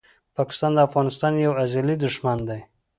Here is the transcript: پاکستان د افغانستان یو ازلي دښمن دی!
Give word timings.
پاکستان 0.37 0.71
د 0.75 0.79
افغانستان 0.87 1.33
یو 1.45 1.53
ازلي 1.63 1.95
دښمن 2.05 2.37
دی! 2.49 2.59